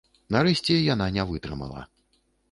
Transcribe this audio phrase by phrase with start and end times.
[0.35, 1.81] Нарэшце яна не вытрымала.